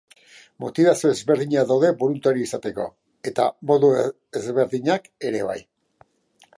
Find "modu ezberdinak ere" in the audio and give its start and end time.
3.73-5.47